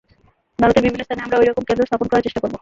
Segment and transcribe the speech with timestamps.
[0.59, 2.55] ভারতের বিভিন্ন স্থানে আমরা ঐরকম কেন্দ্র স্থাপন করার চেষ্টা করব।